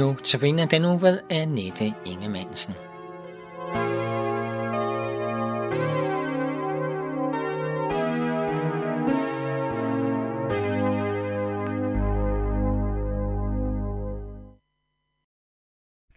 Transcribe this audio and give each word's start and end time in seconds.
Nu 0.00 0.14
tabiner 0.14 0.66
den 0.66 0.84
uge 0.84 1.00
ved 1.06 1.16
Annette 1.30 1.86
Ingemannsen. 2.12 2.74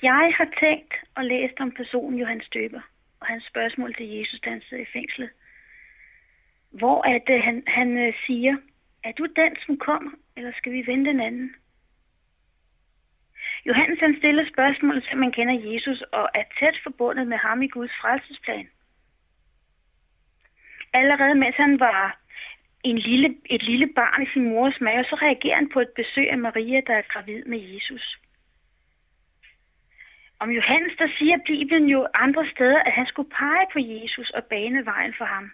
Jeg 0.02 0.34
har 0.38 0.50
tænkt 0.59 0.93
og 1.16 1.25
læst 1.25 1.59
om 1.59 1.71
personen 1.71 2.20
Johannes 2.20 2.50
Døber 2.54 2.82
og 3.20 3.27
hans 3.27 3.43
spørgsmål 3.50 3.96
til 3.96 4.07
Jesus, 4.07 4.39
da 4.39 4.50
han 4.50 4.61
sidder 4.61 4.84
i 4.84 4.93
fængslet. 4.93 5.30
Hvor 6.72 7.02
at, 7.02 7.44
han, 7.44 7.64
han 7.67 7.98
øh, 7.98 8.14
siger, 8.25 8.55
er 9.03 9.11
du 9.11 9.25
den, 9.25 9.55
som 9.66 9.77
kommer, 9.77 10.11
eller 10.38 10.52
skal 10.58 10.72
vi 10.72 10.88
vente 10.88 11.09
en 11.11 11.20
anden? 11.20 11.55
Johannes 13.66 13.99
han 13.99 14.16
stiller 14.18 14.45
spørgsmålet, 14.54 15.04
så 15.04 15.18
man 15.18 15.31
kender 15.31 15.72
Jesus 15.72 16.02
og 16.02 16.30
er 16.34 16.44
tæt 16.59 16.80
forbundet 16.84 17.27
med 17.27 17.38
ham 17.38 17.62
i 17.62 17.67
Guds 17.67 17.91
frelsesplan. 18.02 18.70
Allerede 20.94 21.36
mens 21.36 21.55
han 21.55 21.80
var 21.80 22.20
en 22.84 22.98
lille, 22.98 23.38
et 23.45 23.64
lille 23.64 23.88
barn 23.95 24.23
i 24.23 24.30
sin 24.34 24.50
mors 24.50 24.81
mave, 24.81 25.03
så 25.03 25.16
reagerer 25.16 25.55
han 25.55 25.70
på 25.70 25.80
et 25.80 25.90
besøg 25.95 26.31
af 26.31 26.38
Maria, 26.38 26.81
der 26.88 26.95
er 26.95 27.02
gravid 27.02 27.44
med 27.44 27.59
Jesus. 27.59 28.20
Om 30.39 30.50
Johannes, 30.52 30.98
der 30.98 31.08
siger 31.17 31.38
Bibelen 31.45 31.89
jo 31.89 32.08
andre 32.14 32.48
steder, 32.55 32.80
at 32.80 32.91
han 32.91 33.05
skulle 33.05 33.30
pege 33.30 33.66
på 33.73 33.80
Jesus 33.80 34.30
og 34.30 34.44
bane 34.44 34.86
vejen 34.86 35.14
for 35.17 35.26
ham. 35.26 35.52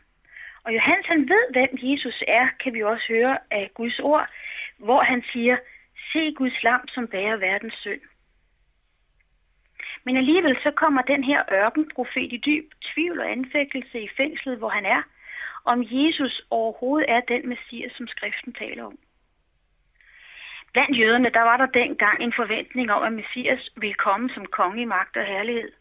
Og 0.63 0.73
Johannes, 0.73 1.05
han 1.05 1.29
ved, 1.29 1.43
hvem 1.51 1.69
Jesus 1.83 2.23
er, 2.27 2.47
kan 2.63 2.73
vi 2.73 2.83
også 2.83 3.05
høre 3.09 3.37
af 3.51 3.71
Guds 3.73 3.99
ord, 3.99 4.27
hvor 4.77 5.01
han 5.03 5.23
siger, 5.31 5.57
se 6.15 6.33
Guds 6.33 6.63
lam, 6.63 6.87
som 6.87 7.07
bærer 7.07 7.37
verdens 7.37 7.73
synd. 7.73 8.01
Men 10.05 10.17
alligevel 10.17 10.57
så 10.63 10.71
kommer 10.71 11.01
den 11.01 11.23
her 11.23 11.41
ørkenprofet 11.51 12.33
i 12.33 12.37
dyb 12.37 12.67
tvivl 12.93 13.19
og 13.19 13.31
anfægtelse 13.31 14.01
i 14.01 14.09
fængslet, 14.17 14.57
hvor 14.57 14.69
han 14.69 14.85
er, 14.85 15.01
om 15.65 15.83
Jesus 15.91 16.41
overhovedet 16.49 17.11
er 17.11 17.21
den 17.21 17.49
messias, 17.49 17.91
som 17.97 18.07
skriften 18.07 18.53
taler 18.53 18.83
om. 18.83 18.97
Blandt 20.73 20.99
jøderne, 20.99 21.29
der 21.29 21.41
var 21.41 21.57
der 21.57 21.65
dengang 21.65 22.23
en 22.23 22.33
forventning 22.35 22.91
om, 22.91 23.03
at 23.03 23.13
Messias 23.13 23.69
ville 23.75 23.93
komme 23.93 24.29
som 24.29 24.45
konge 24.45 24.81
i 24.81 24.85
magt 24.85 25.17
og 25.17 25.25
herlighed. 25.25 25.71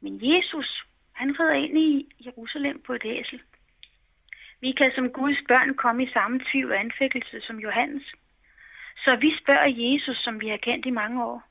Men 0.00 0.14
Jesus, 0.22 0.84
han 1.12 1.40
rider 1.40 1.54
ind 1.54 1.78
i 1.78 2.14
Jerusalem 2.26 2.82
på 2.86 2.92
et 2.92 3.04
æsel. 3.04 3.40
Vi 4.60 4.72
kan 4.72 4.92
som 4.94 5.10
Guds 5.10 5.38
børn 5.48 5.74
komme 5.74 6.04
i 6.04 6.12
samme 6.12 6.40
tvivl 6.50 6.72
og 6.72 6.80
anfægtelse 6.80 7.40
som 7.40 7.58
Johannes. 7.58 8.14
Så 9.04 9.16
vi 9.16 9.38
spørger 9.42 9.66
Jesus, 9.66 10.16
som 10.16 10.40
vi 10.40 10.48
har 10.48 10.56
kendt 10.56 10.86
i 10.86 10.90
mange 10.90 11.24
år. 11.24 11.42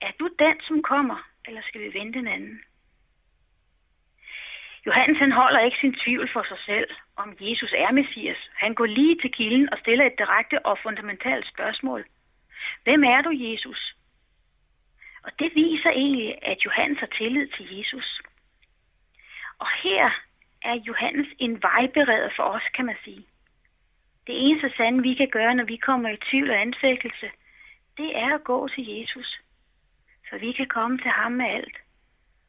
Er 0.00 0.12
du 0.20 0.30
den, 0.38 0.60
som 0.60 0.82
kommer, 0.82 1.28
eller 1.46 1.62
skal 1.62 1.80
vi 1.80 1.98
vente 1.98 2.18
en 2.18 2.28
anden? 2.28 2.60
Johannes 4.86 5.18
han 5.18 5.32
holder 5.32 5.60
ikke 5.60 5.76
sin 5.80 5.94
tvivl 5.94 6.28
for 6.32 6.42
sig 6.48 6.58
selv, 6.66 6.90
om 7.16 7.36
Jesus 7.40 7.72
er 7.76 7.92
Messias. 7.92 8.50
Han 8.54 8.74
går 8.74 8.86
lige 8.86 9.16
til 9.20 9.32
kilden 9.32 9.72
og 9.72 9.78
stiller 9.78 10.04
et 10.06 10.18
direkte 10.18 10.66
og 10.66 10.78
fundamentalt 10.82 11.46
spørgsmål. 11.46 12.04
Hvem 12.84 13.04
er 13.04 13.22
du, 13.22 13.30
Jesus? 13.30 13.96
Og 15.24 15.30
det 15.38 15.54
viser 15.54 15.90
egentlig, 15.90 16.38
at 16.42 16.64
Johannes 16.64 16.98
har 16.98 17.06
tillid 17.06 17.48
til 17.56 17.76
Jesus. 17.76 18.20
Og 19.58 19.68
her 19.82 20.10
er 20.62 20.74
Johannes 20.74 21.28
en 21.38 21.62
vejbereder 21.62 22.30
for 22.36 22.42
os, 22.42 22.62
kan 22.74 22.86
man 22.86 22.96
sige. 23.04 23.26
Det 24.26 24.34
eneste 24.46 24.72
sande, 24.76 25.02
vi 25.02 25.14
kan 25.14 25.28
gøre, 25.28 25.54
når 25.54 25.64
vi 25.64 25.76
kommer 25.76 26.08
i 26.08 26.16
tvivl 26.30 26.50
og 26.50 26.60
ansættelse, 26.60 27.30
det 27.96 28.18
er 28.18 28.34
at 28.34 28.44
gå 28.44 28.68
til 28.68 28.86
Jesus. 28.86 29.40
Så 30.30 30.38
vi 30.38 30.52
kan 30.52 30.66
komme 30.66 30.98
til 30.98 31.10
ham 31.10 31.32
med 31.32 31.46
alt 31.46 31.76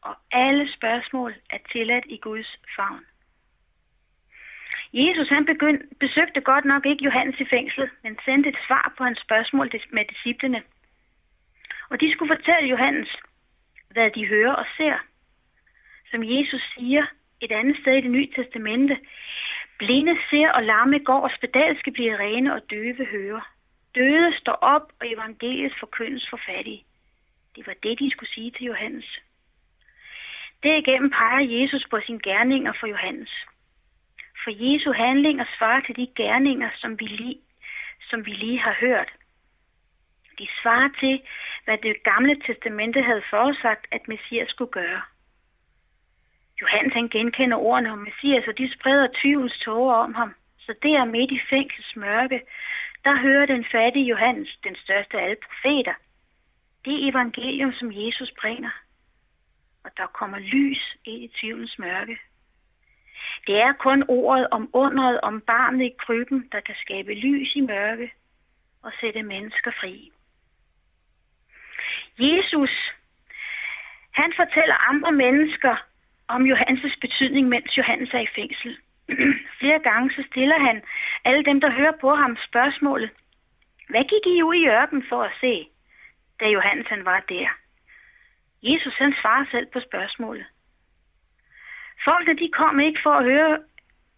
og 0.03 0.15
alle 0.31 0.73
spørgsmål 0.73 1.33
er 1.49 1.57
tilladt 1.71 2.05
i 2.09 2.17
Guds 2.17 2.59
favn. 2.75 3.05
Jesus 4.93 5.29
han 5.29 5.45
begyndte, 5.45 5.85
besøgte 5.99 6.41
godt 6.41 6.65
nok 6.65 6.85
ikke 6.85 7.03
Johannes 7.03 7.39
i 7.39 7.45
fængslet, 7.45 7.89
men 8.03 8.17
sendte 8.25 8.49
et 8.49 8.57
svar 8.67 8.93
på 8.97 9.03
hans 9.03 9.19
spørgsmål 9.19 9.71
med 9.91 10.05
disciplene. 10.05 10.61
Og 11.89 12.01
de 12.01 12.11
skulle 12.11 12.35
fortælle 12.35 12.69
Johannes, 12.69 13.15
hvad 13.89 14.11
de 14.11 14.27
hører 14.27 14.53
og 14.53 14.65
ser. 14.77 14.97
Som 16.11 16.23
Jesus 16.23 16.61
siger 16.75 17.05
et 17.41 17.51
andet 17.51 17.77
sted 17.81 17.93
i 17.93 18.01
det 18.01 18.11
nye 18.11 18.29
testamente, 18.35 18.97
blinde 19.85 20.15
ser 20.29 20.49
og 20.51 20.63
lamme 20.63 20.99
går, 20.99 21.21
og 21.27 21.31
spedalske 21.37 21.91
bliver 21.91 22.17
rene 22.17 22.53
og 22.53 22.61
døve 22.69 23.05
hører. 23.05 23.41
Døde 23.95 24.33
står 24.41 24.57
op, 24.73 24.91
og 24.99 25.11
evangeliet 25.13 25.73
forkyndes 25.79 26.29
for 26.29 26.39
fattige. 26.47 26.83
Det 27.55 27.67
var 27.67 27.75
det, 27.83 27.99
de 27.99 28.11
skulle 28.11 28.29
sige 28.29 28.51
til 28.51 28.65
Johannes. 28.65 29.19
Derigennem 30.63 31.09
peger 31.09 31.43
Jesus 31.57 31.85
på 31.91 31.97
sine 32.05 32.19
gerninger 32.19 32.73
for 32.79 32.87
Johannes. 32.87 33.33
For 34.43 34.51
Jesu 34.63 34.91
handlinger 34.91 35.45
svarer 35.57 35.81
til 35.81 35.95
de 35.95 36.07
gerninger, 36.15 36.69
som 36.81 36.99
vi 36.99 37.05
lige, 37.05 37.39
som 38.09 38.25
vi 38.25 38.31
lige 38.31 38.59
har 38.59 38.75
hørt. 38.79 39.09
De 40.39 40.47
svarer 40.61 40.89
til, 40.99 41.21
hvad 41.65 41.77
det 41.77 42.03
gamle 42.03 42.35
testamente 42.45 43.01
havde 43.01 43.23
forudsagt, 43.29 43.87
at 43.91 44.07
Messias 44.07 44.49
skulle 44.49 44.71
gøre. 44.71 45.01
Johannes 46.61 46.93
han 46.93 47.09
genkender 47.09 47.57
ordene 47.57 47.91
om 47.91 47.97
Messias, 47.97 48.31
og 48.31 48.35
altså, 48.35 48.51
de 48.57 48.73
spreder 48.73 49.07
tvivlens 49.21 49.57
tårer 49.59 49.95
om 49.95 50.13
ham. 50.13 50.35
Så 50.59 50.73
der 50.83 51.05
midt 51.05 51.31
i 51.31 51.39
fængsels 51.49 51.95
mørke, 51.95 52.41
der 53.05 53.21
hører 53.21 53.45
den 53.45 53.65
fattige 53.71 54.05
Johannes, 54.05 54.59
den 54.63 54.75
største 54.75 55.19
af 55.19 55.23
alle 55.23 55.37
profeter, 55.45 55.93
det 56.85 57.07
evangelium, 57.09 57.73
som 57.73 57.91
Jesus 57.91 58.33
bringer 58.41 58.69
og 59.83 59.91
der 59.97 60.07
kommer 60.07 60.39
lys 60.39 60.97
ind 61.05 61.23
i 61.23 61.31
tvivlens 61.39 61.79
mørke. 61.79 62.17
Det 63.47 63.61
er 63.61 63.73
kun 63.73 64.03
ordet 64.07 64.47
om 64.51 64.69
underet 64.73 65.21
om 65.21 65.41
barnet 65.41 65.85
i 65.85 65.95
krybben, 65.99 66.49
der 66.51 66.59
kan 66.59 66.75
skabe 66.75 67.13
lys 67.13 67.55
i 67.55 67.61
mørke 67.61 68.11
og 68.81 68.91
sætte 69.01 69.23
mennesker 69.23 69.71
fri. 69.71 70.11
Jesus, 72.19 72.93
han 74.11 74.33
fortæller 74.35 74.89
andre 74.89 75.11
mennesker 75.11 75.75
om 76.27 76.45
Johannes 76.45 76.95
betydning, 77.01 77.49
mens 77.49 77.77
Johannes 77.77 78.09
er 78.13 78.19
i 78.19 78.33
fængsel. 78.35 78.77
Flere 79.59 79.79
gange 79.79 80.11
så 80.11 80.23
stiller 80.31 80.59
han 80.59 80.81
alle 81.25 81.43
dem, 81.43 81.61
der 81.61 81.71
hører 81.71 81.97
på 82.01 82.15
ham 82.15 82.37
spørgsmålet, 82.47 83.09
hvad 83.89 84.03
gik 84.03 84.25
I 84.35 84.43
ud 84.43 84.55
i 84.55 84.67
ørken 84.67 85.03
for 85.09 85.23
at 85.23 85.31
se, 85.41 85.67
da 86.39 86.45
Johannes 86.47 86.87
han 86.87 87.05
var 87.05 87.23
der? 87.29 87.47
Jesus 88.63 88.93
han 88.93 89.13
svarer 89.21 89.45
selv 89.51 89.67
på 89.73 89.79
spørgsmålet. 89.79 90.45
Folket 92.05 92.39
de 92.39 92.49
kom 92.53 92.79
ikke 92.79 92.99
for 93.03 93.09
at 93.09 93.23
høre, 93.23 93.57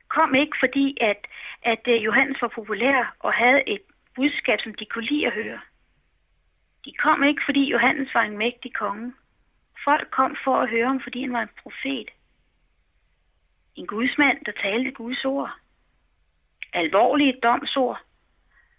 kom 0.07 0.35
ikke 0.35 0.57
fordi, 0.59 0.97
at, 1.01 1.27
at 1.63 1.83
øh, 1.87 2.03
Johannes 2.03 2.41
var 2.41 2.47
populær 2.47 3.15
og 3.19 3.33
havde 3.33 3.69
et 3.69 3.81
budskab, 4.15 4.59
som 4.61 4.73
de 4.73 4.85
kunne 4.85 5.05
lide 5.05 5.27
at 5.27 5.33
høre. 5.33 5.59
De 6.85 6.91
kom 6.93 7.23
ikke, 7.23 7.41
fordi 7.45 7.71
Johannes 7.71 8.13
var 8.13 8.21
en 8.21 8.37
mægtig 8.37 8.73
konge. 8.73 9.13
Folk 9.83 10.11
kom 10.11 10.37
for 10.43 10.55
at 10.61 10.69
høre 10.69 10.87
ham, 10.87 11.01
fordi 11.01 11.21
han 11.21 11.33
var 11.33 11.41
en 11.41 11.57
profet. 11.63 12.09
En 13.75 13.87
gudsmand, 13.87 14.45
der 14.45 14.51
talte 14.51 14.91
Guds 14.91 15.25
ord. 15.25 15.51
Alvorlige 16.73 17.39
domsord, 17.43 17.99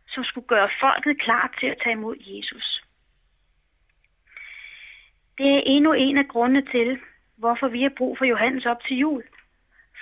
som 0.08 0.24
skulle 0.24 0.46
gøre 0.46 0.70
folket 0.80 1.20
klar 1.20 1.54
til 1.60 1.66
at 1.66 1.78
tage 1.82 1.92
imod 1.92 2.16
Jesus. 2.20 2.84
Det 5.38 5.46
er 5.56 5.62
endnu 5.66 5.92
en 5.92 6.18
af 6.18 6.28
grundene 6.28 6.62
til, 6.62 6.98
hvorfor 7.36 7.68
vi 7.68 7.82
har 7.82 7.92
brug 7.96 8.18
for 8.18 8.24
Johannes 8.24 8.66
op 8.66 8.84
til 8.88 8.96
jul. 8.96 9.24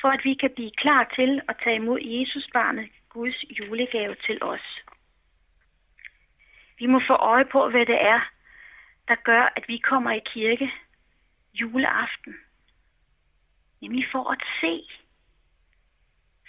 For 0.01 0.09
at 0.09 0.21
vi 0.25 0.35
kan 0.35 0.51
blive 0.55 0.71
klar 0.77 1.13
til 1.17 1.41
at 1.49 1.57
tage 1.65 1.77
imod 1.77 2.01
Jesus 2.03 2.49
barnet, 2.53 2.89
Guds 3.09 3.45
julegave 3.51 4.15
til 4.27 4.43
os. 4.43 4.83
Vi 6.79 6.87
må 6.87 7.01
få 7.07 7.13
øje 7.13 7.45
på, 7.45 7.71
hvad 7.71 7.87
det 7.87 8.03
er, 8.03 8.21
der 9.09 9.15
gør, 9.15 9.53
at 9.57 9.65
vi 9.69 9.79
kommer 9.79 10.11
i 10.11 10.21
kirke 10.25 10.73
juleaften. 11.55 12.35
Nemlig 13.81 14.05
for 14.13 14.31
at 14.31 14.43
se, 14.61 14.85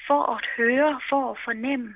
for 0.07 0.23
at 0.35 0.45
høre, 0.57 1.01
for 1.09 1.31
at 1.31 1.37
fornemme, 1.45 1.95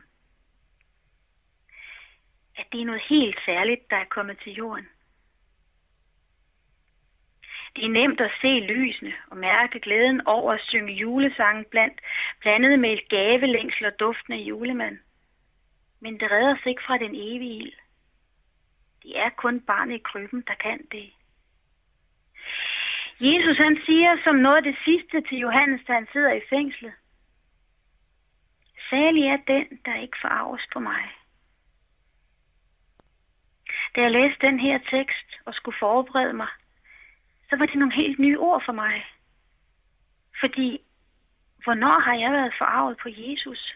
at 2.55 2.65
det 2.71 2.81
er 2.81 2.85
noget 2.85 3.01
helt 3.09 3.39
særligt, 3.45 3.89
der 3.89 3.95
er 3.95 4.05
kommet 4.05 4.39
til 4.43 4.53
jorden. 4.53 4.87
Det 7.75 7.85
er 7.85 7.89
nemt 7.89 8.21
at 8.21 8.31
se 8.41 8.47
lysene 8.59 9.13
og 9.27 9.37
mærke 9.37 9.79
glæden 9.79 10.27
over 10.27 10.53
at 10.53 10.61
synge 10.61 10.93
julesangen 10.93 11.65
blandt, 11.71 12.01
blandet 12.39 12.79
med 12.79 12.93
et 12.93 13.09
gavelængsel 13.09 13.85
og 13.85 13.99
duften 13.99 14.33
af 14.33 14.37
julemand. 14.37 14.97
Men 15.99 16.19
det 16.19 16.31
redder 16.31 16.55
sig 16.57 16.69
ikke 16.69 16.83
fra 16.87 16.97
den 16.97 17.15
evige 17.15 17.57
ild. 17.57 17.73
Det 19.03 19.19
er 19.19 19.29
kun 19.29 19.61
barnet 19.61 19.95
i 19.95 20.01
krybben, 20.03 20.43
der 20.47 20.53
kan 20.53 20.87
det. 20.91 21.13
Jesus 23.19 23.57
han 23.57 23.77
siger 23.85 24.17
som 24.23 24.35
noget 24.35 24.57
af 24.57 24.63
det 24.63 24.77
sidste 24.85 25.21
til 25.21 25.37
Johannes, 25.37 25.81
da 25.87 25.93
han 25.93 26.07
sidder 26.11 26.33
i 26.33 26.41
fængslet. 26.49 26.93
Særlig 28.89 29.23
er 29.23 29.37
den, 29.47 29.79
der 29.85 29.95
ikke 29.95 30.17
forarves 30.21 30.67
på 30.73 30.79
mig. 30.79 31.03
Da 33.95 34.01
jeg 34.01 34.11
læste 34.11 34.47
den 34.47 34.59
her 34.59 34.77
tekst 34.77 35.29
og 35.45 35.53
skulle 35.53 35.77
forberede 35.79 36.33
mig, 36.33 36.47
så 37.49 37.55
var 37.55 37.65
det 37.65 37.75
nogle 37.75 37.95
helt 37.95 38.19
nye 38.19 38.39
ord 38.39 38.63
for 38.65 38.73
mig. 38.73 39.05
Fordi, 40.39 40.79
hvornår 41.63 41.99
har 41.99 42.15
jeg 42.15 42.31
været 42.31 42.53
forarvet 42.57 42.97
på 43.03 43.09
Jesus? 43.11 43.75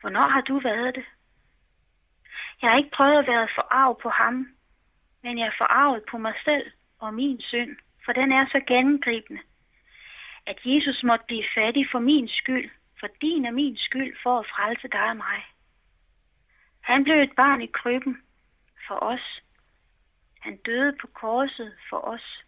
Hvornår 0.00 0.28
har 0.28 0.40
du 0.40 0.58
været 0.58 0.94
det? 0.94 1.04
Jeg 2.62 2.70
har 2.70 2.78
ikke 2.78 2.96
prøvet 2.96 3.18
at 3.18 3.26
være 3.26 3.48
forarvet 3.54 3.98
på 4.02 4.08
ham, 4.08 4.48
men 5.22 5.38
jeg 5.38 5.46
er 5.46 5.58
forarvet 5.58 6.02
på 6.10 6.18
mig 6.18 6.34
selv 6.44 6.72
og 6.98 7.14
min 7.14 7.40
synd, 7.40 7.76
for 8.04 8.12
den 8.12 8.32
er 8.32 8.46
så 8.46 8.60
gennemgribende, 8.66 9.40
at 10.46 10.58
Jesus 10.64 11.02
måtte 11.02 11.24
blive 11.26 11.44
fattig 11.54 11.86
for 11.92 11.98
min 11.98 12.28
skyld, 12.28 12.70
for 13.00 13.08
din 13.20 13.46
og 13.46 13.54
min 13.54 13.76
skyld, 13.76 14.16
for 14.22 14.38
at 14.38 14.46
frelse 14.46 14.88
dig 14.88 15.10
og 15.10 15.16
mig. 15.16 15.44
Han 16.80 17.04
blev 17.04 17.16
et 17.22 17.32
barn 17.36 17.62
i 17.62 17.66
krybben 17.66 18.22
for 18.86 18.94
os. 18.94 19.40
Han 20.40 20.56
døde 20.56 20.96
på 21.00 21.06
korset 21.06 21.76
for 21.90 21.96
os. 21.96 22.44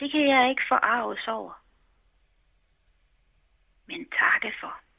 Det 0.00 0.10
kan 0.10 0.28
jeg 0.28 0.50
ikke 0.50 0.62
forarves 0.68 1.28
over, 1.28 1.64
men 3.86 4.10
takke 4.10 4.52
for. 4.60 4.91